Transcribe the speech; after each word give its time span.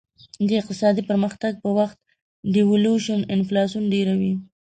د 0.47 0.49
اقتصادي 0.61 1.01
پرمختګ 1.09 1.53
په 1.63 1.69
وخت 1.79 1.97
devaluation 2.53 3.19
انفلاسیون 3.35 3.85
ډېروي. 3.93 4.33